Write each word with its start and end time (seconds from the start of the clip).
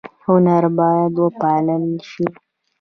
هنر 0.27 0.63
باید 0.77 1.13
وپال 1.23 1.65
ل 1.87 1.93
شي 2.09 2.25